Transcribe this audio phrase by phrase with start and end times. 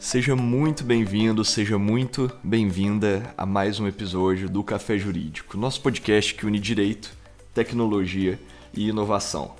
[0.00, 6.34] Seja muito bem-vindo, seja muito bem-vinda a mais um episódio do Café Jurídico, nosso podcast
[6.34, 7.12] que une direito,
[7.52, 8.40] tecnologia
[8.72, 9.52] e inovação.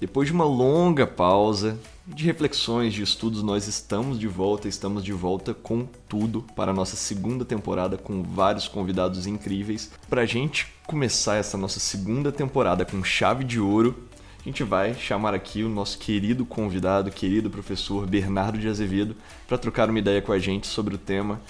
[0.00, 1.76] Depois de uma longa pausa
[2.06, 6.74] de reflexões, de estudos, nós estamos de volta, estamos de volta com tudo para a
[6.74, 9.90] nossa segunda temporada com vários convidados incríveis.
[10.08, 14.08] Para a gente começar essa nossa segunda temporada com chave de ouro,
[14.42, 19.14] a gente vai chamar aqui o nosso querido convidado, querido professor Bernardo de Azevedo,
[19.46, 21.40] para trocar uma ideia com a gente sobre o tema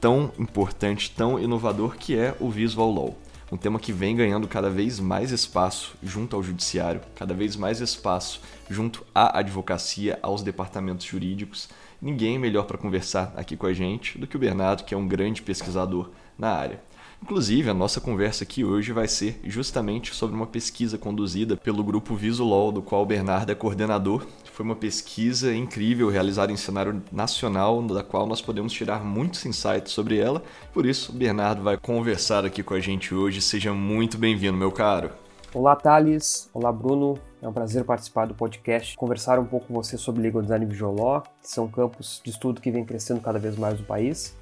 [0.00, 3.18] tão importante, tão inovador que é o Visual Law.
[3.50, 7.80] Um tema que vem ganhando cada vez mais espaço junto ao judiciário, cada vez mais
[7.80, 8.40] espaço
[8.70, 11.68] junto à advocacia, aos departamentos jurídicos.
[12.00, 15.08] Ninguém melhor para conversar aqui com a gente do que o Bernardo, que é um
[15.08, 16.80] grande pesquisador na área.
[17.22, 22.14] Inclusive, a nossa conversa aqui hoje vai ser justamente sobre uma pesquisa conduzida pelo grupo
[22.14, 24.26] Visulol, do qual o Bernardo é coordenador.
[24.52, 29.92] Foi uma pesquisa incrível realizada em cenário nacional, da qual nós podemos tirar muitos insights
[29.92, 30.42] sobre ela.
[30.72, 33.40] Por isso, o Bernardo vai conversar aqui com a gente hoje.
[33.40, 35.10] Seja muito bem-vindo, meu caro.
[35.52, 36.48] Olá, Thales.
[36.52, 37.18] Olá, Bruno.
[37.42, 40.68] É um prazer participar do podcast, conversar um pouco com você sobre Legal Design e
[40.68, 44.36] Visual que são campos de estudo que vem crescendo cada vez mais no país.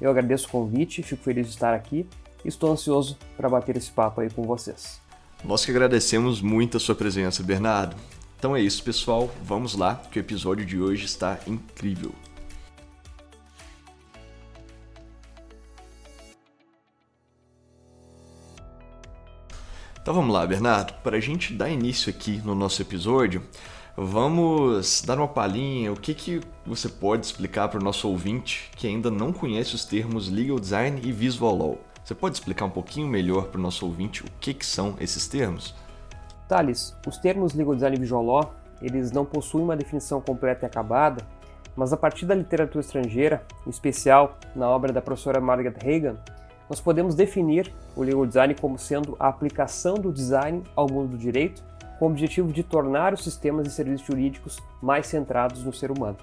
[0.00, 2.08] Eu agradeço o convite, fico feliz de estar aqui
[2.44, 5.00] estou ansioso para bater esse papo aí com vocês.
[5.44, 7.96] Nós que agradecemos muito a sua presença, Bernardo.
[8.38, 9.30] Então é isso, pessoal.
[9.42, 12.12] Vamos lá, que o episódio de hoje está incrível.
[20.02, 20.94] Então vamos lá, Bernardo.
[21.02, 23.42] Para a gente dar início aqui no nosso episódio,
[24.02, 28.86] Vamos dar uma palhinha, o que, que você pode explicar para o nosso ouvinte que
[28.86, 31.89] ainda não conhece os termos Legal Design e Visual Law?
[32.04, 35.28] Você pode explicar um pouquinho melhor para o nosso ouvinte o que, que são esses
[35.28, 35.74] termos?
[36.48, 41.22] Thales, os termos Legal Design e Visual eles não possuem uma definição completa e acabada,
[41.76, 46.16] mas a partir da literatura estrangeira, em especial na obra da professora Margaret Hagan,
[46.68, 51.18] nós podemos definir o legal design como sendo a aplicação do design ao mundo do
[51.18, 51.62] direito
[51.98, 56.16] com o objetivo de tornar os sistemas e serviços jurídicos mais centrados no ser humano.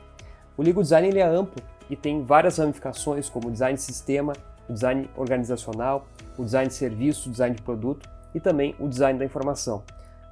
[0.57, 4.33] O legal design ele é amplo e tem várias ramificações, como design de sistema,
[4.69, 6.05] o design organizacional,
[6.37, 9.83] o design de serviço, o design de produto e também o design da informação.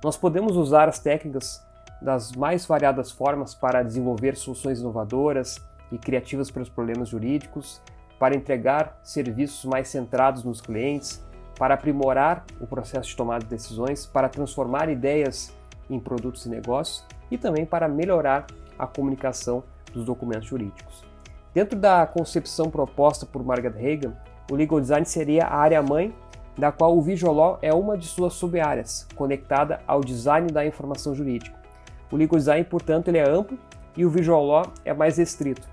[0.03, 1.66] Nós podemos usar as técnicas
[2.01, 5.57] das mais variadas formas para desenvolver soluções inovadoras
[5.91, 7.81] e criativas para os problemas jurídicos,
[8.19, 11.23] para entregar serviços mais centrados nos clientes,
[11.57, 15.53] para aprimorar o processo de tomada de decisões, para transformar ideias
[15.90, 18.46] em produtos e negócios e também para melhorar
[18.78, 19.63] a comunicação
[19.94, 21.15] dos documentos jurídicos.
[21.56, 24.14] Dentro da concepção proposta por Margaret Hagan,
[24.52, 26.14] o legal design seria a área mãe,
[26.58, 31.16] da qual o visual law é uma de suas sub-áreas, conectada ao design da informação
[31.16, 31.58] jurídica.
[32.12, 33.58] O legal design, portanto, ele é amplo
[33.96, 35.66] e o visual law é mais restrito.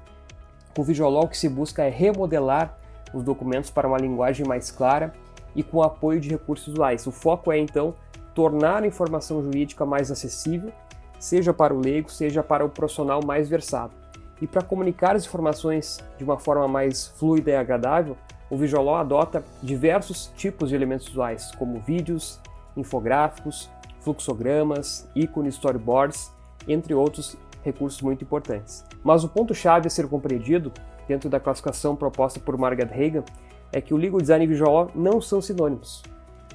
[0.72, 2.78] Com o visual law o que se busca é remodelar
[3.12, 5.12] os documentos para uma linguagem mais clara
[5.52, 7.08] e com apoio de recursos visuais.
[7.08, 7.92] O foco é então
[8.36, 10.72] tornar a informação jurídica mais acessível,
[11.18, 14.01] seja para o leigo, seja para o profissional mais versado.
[14.40, 18.16] E para comunicar as informações de uma forma mais fluida e agradável,
[18.50, 22.40] o Visual Law adota diversos tipos de elementos visuais, como vídeos,
[22.76, 26.30] infográficos, fluxogramas, ícones, storyboards,
[26.68, 28.84] entre outros recursos muito importantes.
[29.02, 30.72] Mas o ponto-chave a ser compreendido,
[31.08, 33.24] dentro da classificação proposta por Margaret Hagan,
[33.72, 36.02] é que o legal design e visual não são sinônimos.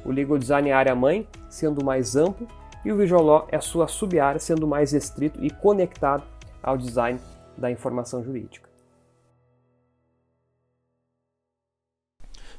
[0.06, 2.48] O legal design é a área mãe, sendo mais amplo,
[2.86, 6.24] e o visual law é a sua sub-área, sendo mais restrito e conectado
[6.62, 7.20] ao design
[7.58, 8.68] da informação jurídica.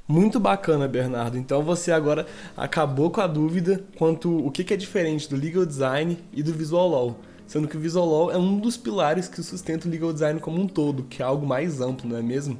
[0.07, 1.37] Muito bacana, Bernardo.
[1.37, 2.27] Então você agora
[2.57, 6.89] acabou com a dúvida quanto o que é diferente do legal design e do visual
[6.89, 10.41] law, sendo que o visual law é um dos pilares que sustenta o legal design
[10.41, 12.59] como um todo, que é algo mais amplo, não é mesmo?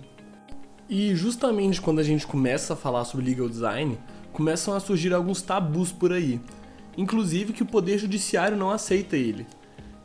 [0.91, 3.99] E justamente quando a gente começa a falar sobre legal design,
[4.31, 6.39] começam a surgir alguns tabus por aí.
[6.99, 9.47] Inclusive que o poder judiciário não aceita ele.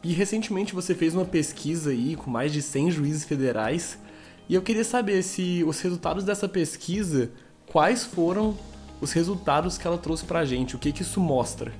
[0.04, 3.98] E recentemente você fez uma pesquisa aí com mais de 100 juízes federais,
[4.50, 7.32] e eu queria saber se os resultados dessa pesquisa,
[7.72, 8.54] quais foram
[9.00, 11.72] os resultados que ela trouxe pra gente, o que que isso mostra?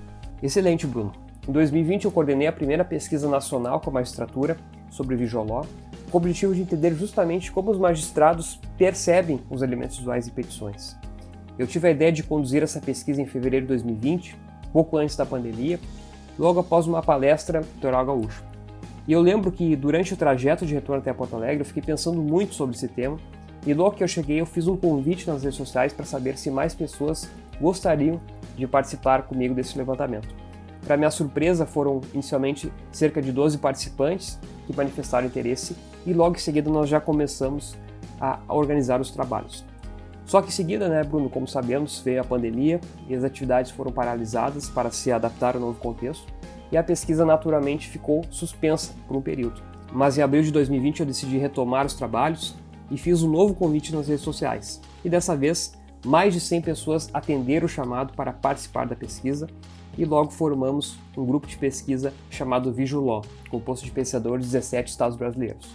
[0.42, 1.12] Excelente, Bruno.
[1.46, 4.58] Em 2020 eu coordenei a primeira pesquisa nacional com a magistratura
[4.90, 5.68] sobre law,
[6.10, 10.96] com o objetivo de entender justamente como os magistrados percebem os elementos visuais e petições.
[11.60, 14.38] Eu tive a ideia de conduzir essa pesquisa em fevereiro de 2020,
[14.72, 15.80] pouco antes da pandemia,
[16.38, 18.44] logo após uma palestra do Oral Gaúcho.
[19.08, 22.22] E eu lembro que durante o trajeto de retorno até Porto Alegre eu fiquei pensando
[22.22, 23.18] muito sobre esse tema,
[23.66, 26.50] e logo que eu cheguei eu fiz um convite nas redes sociais para saber se
[26.50, 28.20] mais pessoas gostariam
[28.56, 30.28] de participar comigo desse levantamento.
[30.86, 34.38] Para minha surpresa, foram inicialmente cerca de 12 participantes
[34.68, 35.76] que manifestaram interesse
[36.06, 37.76] e logo em seguida nós já começamos
[38.20, 39.66] a organizar os trabalhos.
[40.26, 43.92] Só que em seguida, né, Bruno, como sabemos, veio a pandemia e as atividades foram
[43.92, 46.26] paralisadas para se adaptar ao novo contexto
[46.72, 49.62] e a pesquisa naturalmente ficou suspensa por um período.
[49.92, 52.56] Mas em abril de 2020 eu decidi retomar os trabalhos
[52.90, 54.82] e fiz um novo convite nas redes sociais.
[55.06, 55.74] E dessa vez,
[56.06, 59.48] mais de 100 pessoas atenderam o chamado para participar da pesquisa
[59.98, 65.16] e logo formamos um grupo de pesquisa chamado Visual composto de pesquisadores de 17 estados
[65.16, 65.70] brasileiros.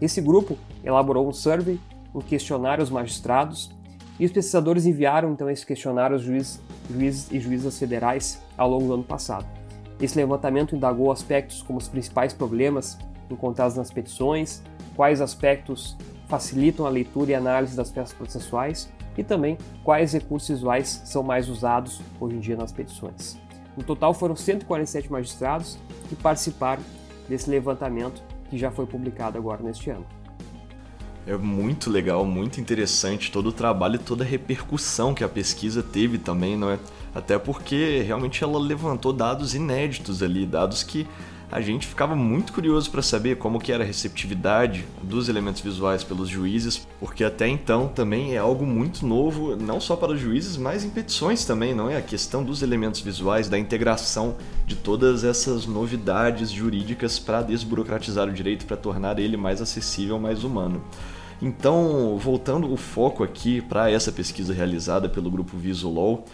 [0.00, 1.78] Esse grupo elaborou um survey,
[2.14, 3.70] um questionário aos magistrados
[4.18, 6.60] e os pesquisadores enviaram então esse questionário aos juízes,
[6.90, 9.46] juízes e juízas federais ao longo do ano passado.
[10.00, 12.98] Esse levantamento indagou aspectos como os principais problemas
[13.30, 14.62] encontrados nas petições,
[14.96, 15.96] quais aspectos
[16.28, 21.48] facilitam a leitura e análise das peças processuais e também quais recursos visuais são mais
[21.48, 23.38] usados hoje em dia nas petições.
[23.76, 25.78] No total foram 147 magistrados
[26.08, 26.82] que participaram
[27.28, 30.04] desse levantamento que já foi publicado agora neste ano.
[31.30, 35.80] É muito legal, muito interessante todo o trabalho e toda a repercussão que a pesquisa
[35.80, 36.78] teve também, não é?
[37.14, 41.06] Até porque realmente ela levantou dados inéditos ali, dados que
[41.52, 46.04] a gente ficava muito curioso para saber como que era a receptividade dos elementos visuais
[46.04, 50.56] pelos juízes, porque até então também é algo muito novo, não só para os juízes,
[50.56, 51.96] mas em petições também, não é?
[51.96, 58.32] A questão dos elementos visuais, da integração de todas essas novidades jurídicas para desburocratizar o
[58.32, 60.80] direito, para tornar ele mais acessível, mais humano.
[61.42, 66.24] Então, voltando o foco aqui para essa pesquisa realizada pelo grupo Visual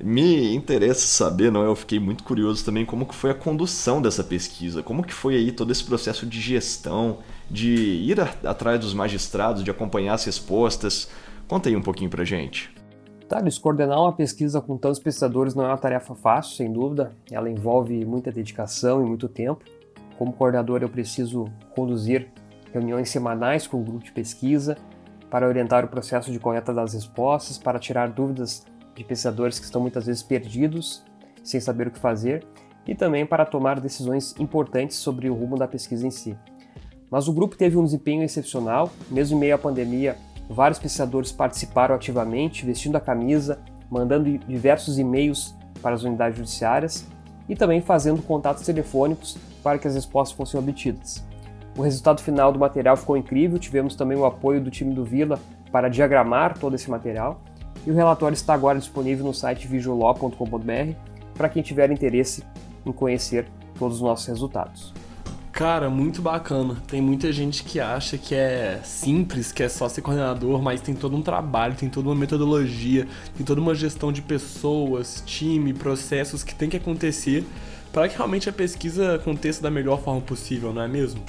[0.00, 1.66] me interessa saber, não é?
[1.66, 5.36] Eu fiquei muito curioso também como que foi a condução dessa pesquisa, como que foi
[5.36, 7.18] aí todo esse processo de gestão,
[7.50, 11.08] de ir atrás dos magistrados, de acompanhar as respostas.
[11.46, 12.74] Conta aí um pouquinho pra gente.
[13.28, 17.12] Thales, coordenar uma pesquisa com tantos pesquisadores não é uma tarefa fácil, sem dúvida.
[17.30, 19.64] Ela envolve muita dedicação e muito tempo.
[20.18, 22.28] Como coordenador, eu preciso conduzir
[22.72, 24.76] reuniões semanais com o grupo de pesquisa
[25.30, 28.64] para orientar o processo de coleta das respostas, para tirar dúvidas
[28.94, 31.04] de pesquisadores que estão muitas vezes perdidos,
[31.42, 32.46] sem saber o que fazer,
[32.86, 36.36] e também para tomar decisões importantes sobre o rumo da pesquisa em si.
[37.10, 40.16] Mas o grupo teve um desempenho excepcional, mesmo em meio à pandemia,
[40.48, 43.60] vários pesquisadores participaram ativamente, vestindo a camisa,
[43.90, 47.06] mandando diversos e-mails para as unidades judiciárias
[47.48, 51.24] e também fazendo contatos telefônicos para que as respostas fossem obtidas.
[51.76, 55.38] O resultado final do material ficou incrível, tivemos também o apoio do time do Vila
[55.72, 57.40] para diagramar todo esse material
[57.86, 60.94] e o relatório está agora disponível no site visualaw.com.br
[61.34, 62.44] para quem tiver interesse
[62.86, 63.46] em conhecer
[63.78, 64.92] todos os nossos resultados.
[65.54, 66.76] Cara, muito bacana.
[66.88, 70.94] Tem muita gente que acha que é simples, que é só ser coordenador, mas tem
[70.94, 76.42] todo um trabalho, tem toda uma metodologia, tem toda uma gestão de pessoas, time, processos
[76.42, 77.44] que tem que acontecer
[77.92, 81.22] para que realmente a pesquisa aconteça da melhor forma possível, não é mesmo?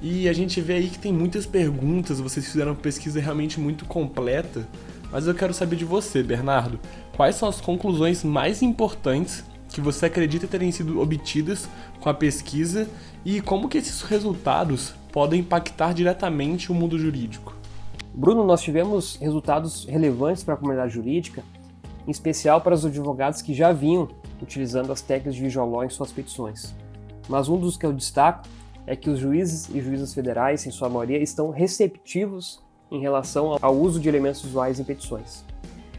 [0.00, 3.84] E a gente vê aí que tem muitas perguntas, vocês fizeram uma pesquisa realmente muito
[3.84, 4.68] completa,
[5.12, 6.80] mas eu quero saber de você, Bernardo.
[7.14, 11.68] Quais são as conclusões mais importantes que você acredita terem sido obtidas
[12.00, 12.88] com a pesquisa
[13.24, 17.54] e como que esses resultados podem impactar diretamente o mundo jurídico?
[18.14, 21.42] Bruno, nós tivemos resultados relevantes para a comunidade jurídica,
[22.06, 24.08] em especial para os advogados que já vinham
[24.40, 26.74] utilizando as técnicas de visual law em suas petições.
[27.28, 28.48] Mas um dos que eu destaco
[28.86, 32.60] é que os juízes e juízas federais, em sua maioria, estão receptivos
[32.92, 35.44] em relação ao uso de elementos visuais em petições.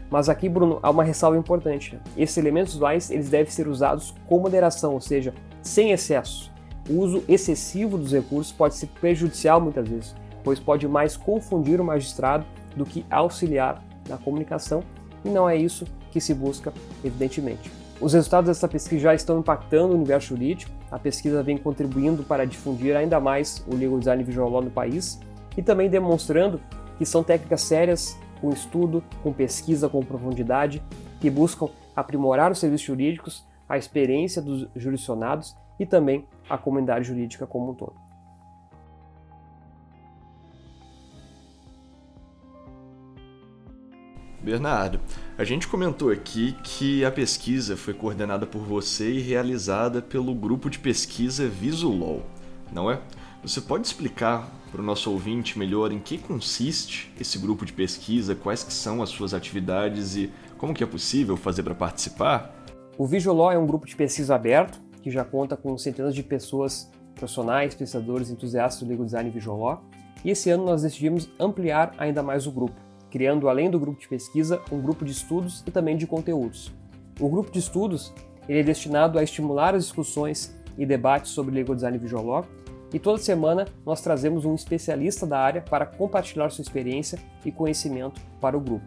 [0.08, 1.98] Mas aqui, Bruno, há uma ressalva importante.
[2.16, 6.52] Esses elementos visuais eles devem ser usados com moderação, ou seja, sem excesso.
[6.88, 11.84] O uso excessivo dos recursos pode ser prejudicial muitas vezes, pois pode mais confundir o
[11.84, 12.44] magistrado
[12.76, 14.84] do que auxiliar na comunicação,
[15.24, 16.72] e não é isso que se busca,
[17.02, 17.70] evidentemente.
[18.00, 20.70] Os resultados dessa pesquisa já estão impactando o universo jurídico.
[20.90, 25.18] A pesquisa vem contribuindo para difundir ainda mais o legal design visual law no país
[25.56, 26.60] e também demonstrando
[26.98, 30.82] que são técnicas sérias, com estudo, com pesquisa, com profundidade,
[31.20, 37.46] que buscam aprimorar os serviços jurídicos, a experiência dos jurisdicionados e também a comunidade jurídica
[37.46, 38.04] como um todo.
[44.44, 45.00] Bernardo,
[45.38, 50.68] a gente comentou aqui que a pesquisa foi coordenada por você e realizada pelo grupo
[50.68, 52.22] de pesquisa Visulol,
[52.70, 53.00] não é?
[53.44, 58.34] Você pode explicar para o nosso ouvinte melhor em que consiste esse grupo de pesquisa,
[58.34, 62.54] quais que são as suas atividades e como que é possível fazer para participar?
[62.96, 66.90] O Visual é um grupo de pesquisa aberto que já conta com centenas de pessoas
[67.14, 69.84] profissionais, pesquisadores, entusiastas do legal design Visual
[70.24, 74.08] E esse ano nós decidimos ampliar ainda mais o grupo, criando além do grupo de
[74.08, 76.72] pesquisa um grupo de estudos e também de conteúdos.
[77.20, 78.10] O grupo de estudos
[78.48, 82.46] ele é destinado a estimular as discussões e debates sobre legal design Visual
[82.94, 88.20] E toda semana nós trazemos um especialista da área para compartilhar sua experiência e conhecimento
[88.40, 88.86] para o grupo.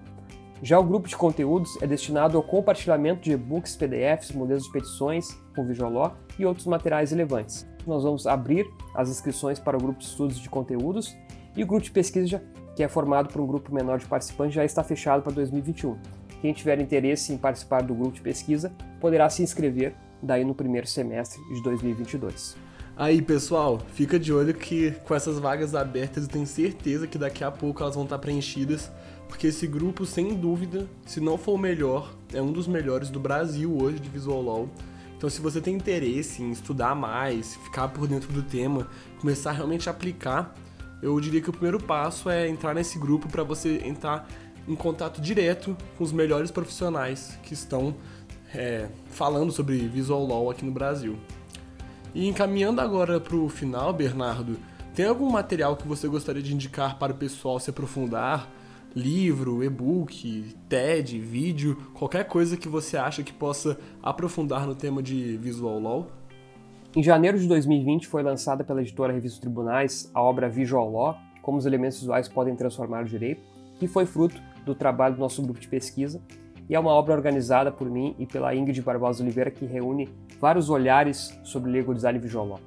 [0.64, 5.28] Já o grupo de conteúdos é destinado ao compartilhamento de e-books, PDFs, modelos de petições
[5.54, 7.68] com Visualó e outros materiais relevantes.
[7.86, 11.14] Nós vamos abrir as inscrições para o grupo de estudos de conteúdos
[11.54, 12.42] e o grupo de pesquisa,
[12.78, 15.98] que é formado por um grupo menor de participantes, já está fechado para 2021.
[16.42, 18.72] Quem tiver interesse em participar do grupo de pesquisa
[19.02, 22.67] poderá se inscrever daí no primeiro semestre de 2022.
[23.00, 27.44] Aí, pessoal, fica de olho que com essas vagas abertas eu tenho certeza que daqui
[27.44, 28.92] a pouco elas vão estar preenchidas
[29.28, 33.20] porque esse grupo, sem dúvida, se não for o melhor, é um dos melhores do
[33.20, 34.70] Brasil hoje de Visual Law.
[35.16, 38.88] Então, se você tem interesse em estudar mais, ficar por dentro do tema,
[39.20, 40.56] começar realmente a aplicar,
[41.00, 44.28] eu diria que o primeiro passo é entrar nesse grupo para você entrar
[44.68, 47.96] em contato direto com os melhores profissionais que estão
[48.56, 51.16] é, falando sobre Visual Law aqui no Brasil.
[52.18, 54.58] E encaminhando agora para o final, Bernardo,
[54.96, 58.50] tem algum material que você gostaria de indicar para o pessoal se aprofundar
[58.96, 65.38] livro, e-book, TED, vídeo, qualquer coisa que você acha que possa aprofundar no tema de
[65.38, 66.08] Visual Law?
[66.96, 71.60] Em janeiro de 2020 foi lançada pela editora Revista Tribunais a obra Visual Law, Como
[71.60, 73.44] os elementos visuais podem transformar o direito,
[73.78, 76.20] que foi fruto do trabalho do nosso grupo de pesquisa
[76.68, 80.10] e é uma obra organizada por mim e pela Ingrid Barbosa Oliveira que reúne
[80.40, 82.60] vários olhares sobre legal design visual law.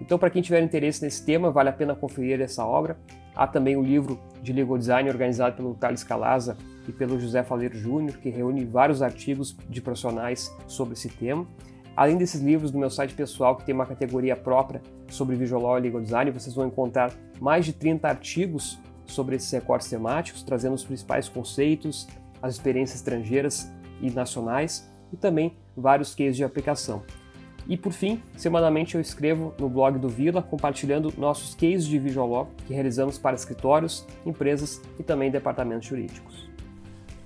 [0.00, 2.98] Então, para quem tiver interesse nesse tema, vale a pena conferir essa obra.
[3.34, 6.56] Há também o livro de Legal Design organizado pelo Thales Calaza
[6.88, 11.46] e pelo José Faleiro Júnior, que reúne vários artigos de profissionais sobre esse tema.
[11.96, 15.78] Além desses livros do meu site pessoal, que tem uma categoria própria sobre Visual Law
[15.78, 20.74] e Legal Design, vocês vão encontrar mais de 30 artigos sobre esses recortes temáticos, trazendo
[20.74, 22.06] os principais conceitos,
[22.42, 23.70] as experiências estrangeiras
[24.00, 27.02] e nacionais e também vários cases de aplicação.
[27.68, 32.28] E por fim, semanalmente eu escrevo no blog do Vila, compartilhando nossos cases de Visual
[32.28, 36.46] Law que realizamos para escritórios, empresas e também departamentos jurídicos.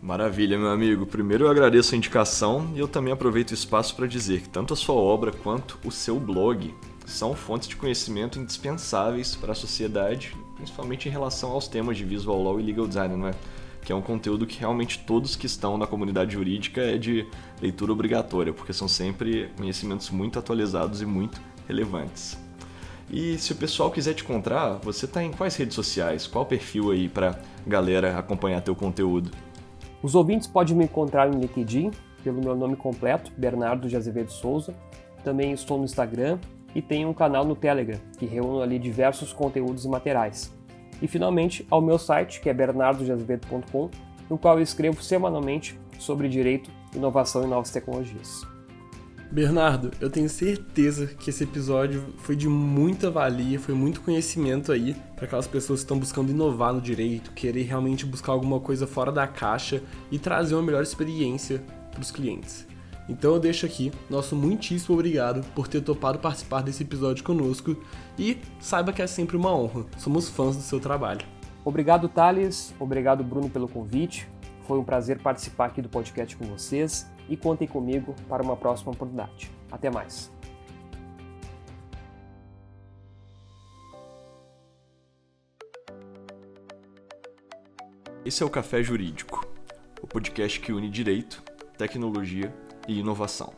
[0.01, 1.05] Maravilha, meu amigo.
[1.05, 4.73] Primeiro eu agradeço a indicação e eu também aproveito o espaço para dizer que tanto
[4.73, 10.35] a sua obra quanto o seu blog são fontes de conhecimento indispensáveis para a sociedade,
[10.57, 13.35] principalmente em relação aos temas de Visual Law e Legal Design, não é?
[13.83, 17.27] Que é um conteúdo que realmente todos que estão na comunidade jurídica é de
[17.61, 22.39] leitura obrigatória, porque são sempre conhecimentos muito atualizados e muito relevantes.
[23.11, 26.27] E se o pessoal quiser te encontrar, você está em quais redes sociais?
[26.27, 29.31] Qual perfil aí para galera acompanhar teu conteúdo?
[30.03, 31.91] Os ouvintes podem me encontrar no LinkedIn
[32.23, 34.75] pelo meu nome completo, Bernardo de Azevedo Souza.
[35.25, 36.39] Também estou no Instagram
[36.75, 40.60] e tenho um canal no Telegram, que reúne ali diversos conteúdos e materiais
[41.01, 43.91] e finalmente ao meu site, que é bernardodeazevedo.com,
[44.29, 48.47] no qual eu escrevo semanalmente sobre direito, inovação e novas tecnologias.
[49.31, 54.97] Bernardo, eu tenho certeza que esse episódio foi de muita valia, foi muito conhecimento aí
[55.15, 59.13] para aquelas pessoas que estão buscando inovar no direito, querer realmente buscar alguma coisa fora
[59.13, 62.67] da caixa e trazer uma melhor experiência para os clientes.
[63.09, 67.77] Então eu deixo aqui nosso muitíssimo obrigado por ter topado participar desse episódio conosco
[68.19, 69.85] e saiba que é sempre uma honra.
[69.99, 71.27] Somos fãs do seu trabalho.
[71.65, 72.75] Obrigado, Thales.
[72.79, 74.29] Obrigado, Bruno, pelo convite.
[74.67, 78.93] Foi um prazer participar aqui do podcast com vocês e contem comigo para uma próxima
[78.93, 79.51] oportunidade.
[79.71, 80.31] Até mais.
[88.25, 89.47] Esse é o Café Jurídico,
[90.01, 91.43] o podcast que une direito,
[91.77, 92.55] tecnologia
[92.87, 93.53] e inovação.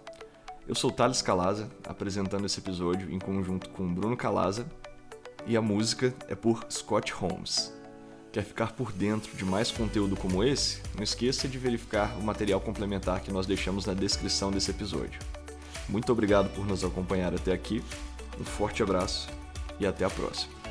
[0.67, 4.67] Eu sou Thales Calaza, apresentando esse episódio em conjunto com Bruno Calaza,
[5.47, 7.73] e a música é por Scott Holmes.
[8.33, 10.81] Quer ficar por dentro de mais conteúdo como esse?
[10.95, 15.21] Não esqueça de verificar o material complementar que nós deixamos na descrição desse episódio.
[15.89, 17.83] Muito obrigado por nos acompanhar até aqui,
[18.41, 19.29] um forte abraço
[19.79, 20.62] e até a próxima.